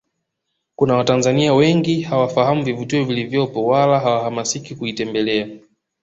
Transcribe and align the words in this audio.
Kuna 0.75 0.95
Watanzania 0.95 1.53
wengi 1.53 2.01
hawafahamu 2.01 2.63
vivutio 2.63 3.05
vilivyopo 3.05 3.65
wala 3.65 3.99
hawahamasiki 3.99 4.75
kuitembelea 4.75 5.49